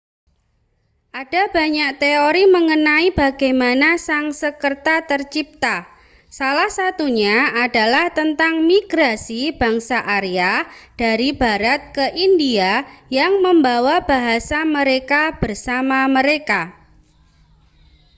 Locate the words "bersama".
15.41-15.99